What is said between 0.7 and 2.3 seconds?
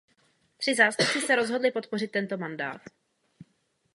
zástupci se rozhodli podpořit